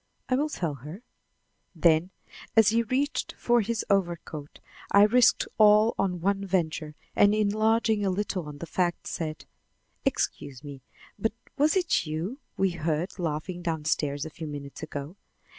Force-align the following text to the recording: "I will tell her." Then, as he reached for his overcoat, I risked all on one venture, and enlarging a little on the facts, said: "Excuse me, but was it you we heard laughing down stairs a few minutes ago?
"I 0.29 0.35
will 0.35 0.49
tell 0.49 0.73
her." 0.73 1.03
Then, 1.75 2.09
as 2.57 2.69
he 2.69 2.81
reached 2.81 3.33
for 3.37 3.61
his 3.61 3.85
overcoat, 3.87 4.59
I 4.91 5.03
risked 5.03 5.47
all 5.59 5.93
on 5.99 6.21
one 6.21 6.43
venture, 6.43 6.95
and 7.15 7.35
enlarging 7.35 8.03
a 8.03 8.09
little 8.09 8.47
on 8.47 8.57
the 8.57 8.65
facts, 8.65 9.11
said: 9.11 9.45
"Excuse 10.03 10.63
me, 10.63 10.81
but 11.19 11.33
was 11.55 11.75
it 11.75 12.07
you 12.07 12.39
we 12.57 12.71
heard 12.71 13.19
laughing 13.19 13.61
down 13.61 13.85
stairs 13.85 14.25
a 14.25 14.31
few 14.31 14.47
minutes 14.47 14.81
ago? 14.81 15.17